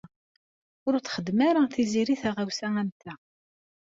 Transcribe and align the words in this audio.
Ur 0.87 0.95
txeddem 0.99 1.39
ara 1.49 1.71
Tiziri 1.73 2.15
taɣawsa 2.21 2.67
am 2.81 2.89
ta. 3.01 3.13